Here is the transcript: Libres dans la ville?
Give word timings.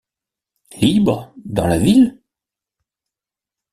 Libres 0.81 1.31
dans 1.45 1.67
la 1.67 1.77
ville? 1.77 2.19